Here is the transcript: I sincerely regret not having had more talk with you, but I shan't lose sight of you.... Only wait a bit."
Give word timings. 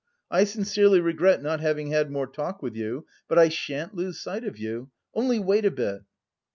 I 0.31 0.45
sincerely 0.45 0.99
regret 0.99 1.43
not 1.43 1.59
having 1.59 1.91
had 1.91 2.09
more 2.09 2.25
talk 2.25 2.63
with 2.63 2.75
you, 2.75 3.05
but 3.27 3.37
I 3.37 3.49
shan't 3.49 3.93
lose 3.93 4.19
sight 4.19 4.43
of 4.43 4.57
you.... 4.57 4.89
Only 5.13 5.37
wait 5.37 5.63
a 5.63 5.69
bit." 5.69 6.01